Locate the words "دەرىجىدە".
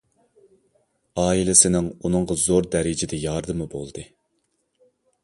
2.77-3.21